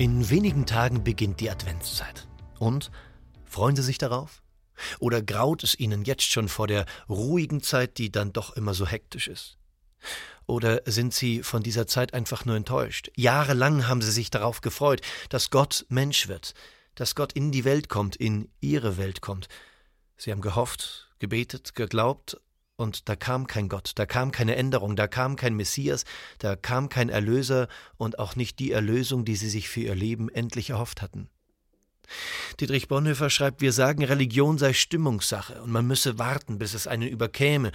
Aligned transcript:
In 0.00 0.30
wenigen 0.30 0.64
Tagen 0.64 1.04
beginnt 1.04 1.40
die 1.40 1.50
Adventszeit. 1.50 2.26
Und 2.58 2.90
freuen 3.44 3.76
Sie 3.76 3.82
sich 3.82 3.98
darauf? 3.98 4.42
Oder 4.98 5.20
graut 5.20 5.62
es 5.62 5.78
Ihnen 5.78 6.06
jetzt 6.06 6.22
schon 6.22 6.48
vor 6.48 6.66
der 6.66 6.86
ruhigen 7.10 7.62
Zeit, 7.62 7.98
die 7.98 8.10
dann 8.10 8.32
doch 8.32 8.56
immer 8.56 8.72
so 8.72 8.86
hektisch 8.86 9.28
ist? 9.28 9.58
Oder 10.46 10.80
sind 10.86 11.12
Sie 11.12 11.42
von 11.42 11.62
dieser 11.62 11.86
Zeit 11.86 12.14
einfach 12.14 12.46
nur 12.46 12.56
enttäuscht? 12.56 13.10
Jahrelang 13.14 13.88
haben 13.88 14.00
Sie 14.00 14.10
sich 14.10 14.30
darauf 14.30 14.62
gefreut, 14.62 15.02
dass 15.28 15.50
Gott 15.50 15.84
Mensch 15.90 16.28
wird, 16.28 16.54
dass 16.94 17.14
Gott 17.14 17.34
in 17.34 17.52
die 17.52 17.66
Welt 17.66 17.90
kommt, 17.90 18.16
in 18.16 18.48
Ihre 18.62 18.96
Welt 18.96 19.20
kommt. 19.20 19.48
Sie 20.16 20.30
haben 20.30 20.40
gehofft, 20.40 21.10
gebetet, 21.18 21.74
geglaubt, 21.74 22.40
und 22.80 23.08
da 23.08 23.14
kam 23.14 23.46
kein 23.46 23.68
Gott, 23.68 23.92
da 23.96 24.06
kam 24.06 24.32
keine 24.32 24.56
Änderung, 24.56 24.96
da 24.96 25.06
kam 25.06 25.36
kein 25.36 25.54
Messias, 25.54 26.04
da 26.38 26.56
kam 26.56 26.88
kein 26.88 27.10
Erlöser 27.10 27.68
und 27.98 28.18
auch 28.18 28.36
nicht 28.36 28.58
die 28.58 28.72
Erlösung, 28.72 29.24
die 29.24 29.36
sie 29.36 29.50
sich 29.50 29.68
für 29.68 29.80
ihr 29.80 29.94
Leben 29.94 30.28
endlich 30.28 30.70
erhofft 30.70 31.02
hatten. 31.02 31.28
Dietrich 32.58 32.88
Bonhoeffer 32.88 33.30
schreibt, 33.30 33.60
wir 33.60 33.72
sagen, 33.72 34.02
Religion 34.02 34.58
sei 34.58 34.72
Stimmungssache 34.72 35.62
und 35.62 35.70
man 35.70 35.86
müsse 35.86 36.18
warten, 36.18 36.58
bis 36.58 36.74
es 36.74 36.86
einen 36.86 37.06
überkäme. 37.06 37.70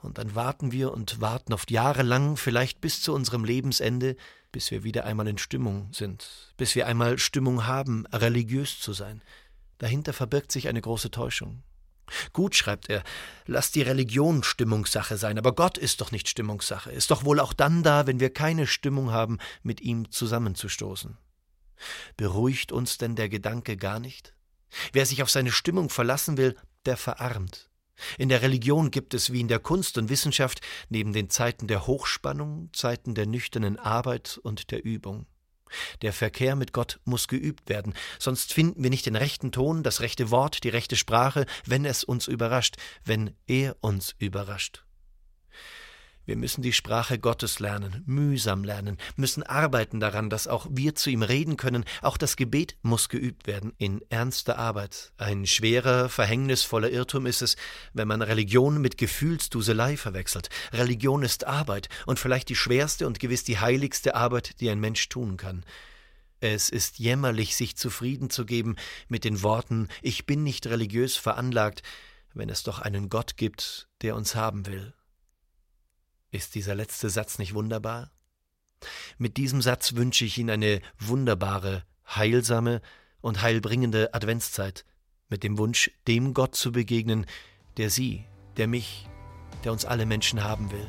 Und 0.00 0.18
dann 0.18 0.34
warten 0.34 0.72
wir 0.72 0.92
und 0.92 1.20
warten 1.20 1.52
oft 1.52 1.70
jahrelang, 1.70 2.36
vielleicht 2.36 2.80
bis 2.80 3.02
zu 3.02 3.14
unserem 3.14 3.44
Lebensende, 3.44 4.16
bis 4.50 4.70
wir 4.70 4.82
wieder 4.82 5.04
einmal 5.04 5.28
in 5.28 5.38
Stimmung 5.38 5.88
sind, 5.92 6.54
bis 6.56 6.74
wir 6.74 6.86
einmal 6.86 7.18
Stimmung 7.18 7.66
haben, 7.66 8.06
religiös 8.06 8.80
zu 8.80 8.92
sein. 8.92 9.22
Dahinter 9.78 10.12
verbirgt 10.12 10.52
sich 10.52 10.68
eine 10.68 10.80
große 10.80 11.10
Täuschung. 11.10 11.62
Gut, 12.32 12.54
schreibt 12.54 12.88
er, 12.88 13.02
lass 13.46 13.70
die 13.70 13.82
Religion 13.82 14.42
Stimmungssache 14.42 15.16
sein, 15.16 15.38
aber 15.38 15.54
Gott 15.54 15.78
ist 15.78 16.00
doch 16.00 16.12
nicht 16.12 16.28
Stimmungssache, 16.28 16.90
ist 16.90 17.10
doch 17.10 17.24
wohl 17.24 17.40
auch 17.40 17.52
dann 17.52 17.82
da, 17.82 18.06
wenn 18.06 18.20
wir 18.20 18.30
keine 18.30 18.66
Stimmung 18.66 19.10
haben, 19.10 19.38
mit 19.62 19.80
ihm 19.80 20.10
zusammenzustoßen. 20.10 21.16
Beruhigt 22.16 22.72
uns 22.72 22.98
denn 22.98 23.14
der 23.14 23.28
Gedanke 23.28 23.76
gar 23.76 24.00
nicht? 24.00 24.34
Wer 24.92 25.06
sich 25.06 25.22
auf 25.22 25.30
seine 25.30 25.52
Stimmung 25.52 25.90
verlassen 25.90 26.36
will, 26.36 26.56
der 26.86 26.96
verarmt. 26.96 27.68
In 28.16 28.28
der 28.28 28.42
Religion 28.42 28.90
gibt 28.90 29.14
es 29.14 29.32
wie 29.32 29.40
in 29.40 29.48
der 29.48 29.58
Kunst 29.58 29.98
und 29.98 30.08
Wissenschaft 30.08 30.60
neben 30.88 31.12
den 31.12 31.30
Zeiten 31.30 31.66
der 31.66 31.86
Hochspannung 31.86 32.70
Zeiten 32.72 33.14
der 33.14 33.26
nüchternen 33.26 33.78
Arbeit 33.78 34.38
und 34.42 34.70
der 34.70 34.84
Übung. 34.84 35.26
Der 36.02 36.12
Verkehr 36.12 36.56
mit 36.56 36.72
Gott 36.72 37.00
muss 37.04 37.28
geübt 37.28 37.68
werden, 37.68 37.94
sonst 38.18 38.52
finden 38.52 38.82
wir 38.82 38.90
nicht 38.90 39.06
den 39.06 39.16
rechten 39.16 39.52
Ton, 39.52 39.82
das 39.82 40.00
rechte 40.00 40.30
Wort, 40.30 40.64
die 40.64 40.68
rechte 40.68 40.96
Sprache, 40.96 41.46
wenn 41.66 41.84
es 41.84 42.04
uns 42.04 42.26
überrascht, 42.26 42.76
wenn 43.04 43.34
er 43.46 43.76
uns 43.80 44.14
überrascht. 44.18 44.84
Wir 46.28 46.36
müssen 46.36 46.60
die 46.60 46.74
Sprache 46.74 47.18
Gottes 47.18 47.58
lernen, 47.58 48.02
mühsam 48.04 48.62
lernen, 48.62 48.98
müssen 49.16 49.42
arbeiten 49.42 49.98
daran, 49.98 50.28
dass 50.28 50.46
auch 50.46 50.66
wir 50.68 50.94
zu 50.94 51.08
ihm 51.08 51.22
reden 51.22 51.56
können. 51.56 51.86
Auch 52.02 52.18
das 52.18 52.36
Gebet 52.36 52.76
muss 52.82 53.08
geübt 53.08 53.46
werden 53.46 53.72
in 53.78 54.02
ernster 54.10 54.58
Arbeit. 54.58 55.10
Ein 55.16 55.46
schwerer, 55.46 56.10
verhängnisvoller 56.10 56.90
Irrtum 56.90 57.24
ist 57.24 57.40
es, 57.40 57.56
wenn 57.94 58.08
man 58.08 58.20
Religion 58.20 58.78
mit 58.78 58.98
Gefühlsduselei 58.98 59.96
verwechselt. 59.96 60.50
Religion 60.70 61.22
ist 61.22 61.46
Arbeit 61.46 61.88
und 62.04 62.18
vielleicht 62.18 62.50
die 62.50 62.56
schwerste 62.56 63.06
und 63.06 63.20
gewiss 63.20 63.44
die 63.44 63.58
heiligste 63.58 64.14
Arbeit, 64.14 64.60
die 64.60 64.68
ein 64.68 64.80
Mensch 64.80 65.08
tun 65.08 65.38
kann. 65.38 65.64
Es 66.40 66.68
ist 66.68 66.98
jämmerlich, 66.98 67.56
sich 67.56 67.74
zufrieden 67.78 68.28
zu 68.28 68.44
geben 68.44 68.76
mit 69.08 69.24
den 69.24 69.42
Worten 69.42 69.88
Ich 70.02 70.26
bin 70.26 70.44
nicht 70.44 70.66
religiös 70.66 71.16
veranlagt, 71.16 71.82
wenn 72.34 72.50
es 72.50 72.64
doch 72.64 72.80
einen 72.80 73.08
Gott 73.08 73.38
gibt, 73.38 73.88
der 74.02 74.14
uns 74.14 74.34
haben 74.34 74.66
will. 74.66 74.92
Ist 76.30 76.54
dieser 76.54 76.74
letzte 76.74 77.08
Satz 77.08 77.38
nicht 77.38 77.54
wunderbar? 77.54 78.10
Mit 79.16 79.36
diesem 79.36 79.62
Satz 79.62 79.94
wünsche 79.94 80.24
ich 80.24 80.38
Ihnen 80.38 80.50
eine 80.50 80.80
wunderbare, 80.98 81.84
heilsame 82.06 82.80
und 83.20 83.42
heilbringende 83.42 84.14
Adventszeit, 84.14 84.84
mit 85.28 85.42
dem 85.42 85.58
Wunsch, 85.58 85.90
dem 86.06 86.34
Gott 86.34 86.54
zu 86.54 86.72
begegnen, 86.72 87.26
der 87.76 87.90
Sie, 87.90 88.24
der 88.56 88.68
mich, 88.68 89.08
der 89.64 89.72
uns 89.72 89.84
alle 89.84 90.06
Menschen 90.06 90.44
haben 90.44 90.70
will. 90.70 90.88